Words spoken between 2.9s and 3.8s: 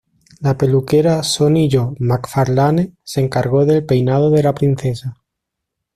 se encargó